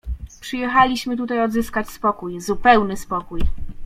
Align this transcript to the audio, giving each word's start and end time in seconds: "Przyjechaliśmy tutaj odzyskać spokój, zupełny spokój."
"Przyjechaliśmy 0.39 1.17
tutaj 1.17 1.41
odzyskać 1.43 1.89
spokój, 1.89 2.39
zupełny 2.41 2.97
spokój." 2.97 3.41